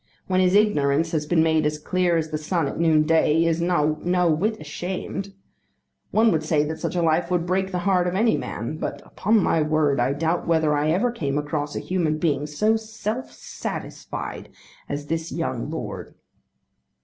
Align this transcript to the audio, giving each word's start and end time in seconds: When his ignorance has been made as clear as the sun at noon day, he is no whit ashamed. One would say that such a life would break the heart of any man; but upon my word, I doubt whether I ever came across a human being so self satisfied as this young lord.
When 0.25 0.39
his 0.41 0.55
ignorance 0.55 1.11
has 1.11 1.27
been 1.27 1.43
made 1.43 1.63
as 1.63 1.77
clear 1.77 2.17
as 2.17 2.31
the 2.31 2.39
sun 2.39 2.67
at 2.67 2.79
noon 2.79 3.03
day, 3.03 3.35
he 3.35 3.47
is 3.47 3.61
no 3.61 3.95
whit 4.35 4.59
ashamed. 4.59 5.31
One 6.09 6.31
would 6.31 6.43
say 6.43 6.63
that 6.63 6.79
such 6.79 6.95
a 6.95 7.03
life 7.03 7.29
would 7.29 7.45
break 7.45 7.71
the 7.71 7.77
heart 7.85 8.07
of 8.07 8.15
any 8.15 8.35
man; 8.35 8.77
but 8.77 9.03
upon 9.05 9.37
my 9.43 9.61
word, 9.61 9.99
I 9.99 10.13
doubt 10.13 10.47
whether 10.47 10.73
I 10.75 10.89
ever 10.89 11.11
came 11.11 11.37
across 11.37 11.75
a 11.75 11.79
human 11.79 12.17
being 12.17 12.47
so 12.47 12.75
self 12.77 13.31
satisfied 13.31 14.49
as 14.89 15.05
this 15.05 15.31
young 15.31 15.69
lord. 15.69 16.15